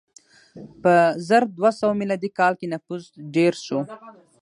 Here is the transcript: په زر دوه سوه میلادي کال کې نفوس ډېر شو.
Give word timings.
په 0.81 0.93
زر 1.27 1.43
دوه 1.57 1.69
سوه 1.79 1.93
میلادي 2.01 2.29
کال 2.39 2.53
کې 2.59 2.67
نفوس 2.73 3.03
ډېر 3.35 3.53
شو. 3.65 3.79